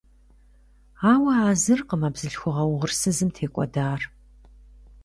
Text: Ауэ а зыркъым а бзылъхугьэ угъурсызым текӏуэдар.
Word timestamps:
Ауэ 1.11 1.33
а 1.49 1.53
зыркъым 1.61 2.01
а 2.07 2.09
бзылъхугьэ 2.13 2.63
угъурсызым 2.71 3.29
текӏуэдар. 3.35 4.01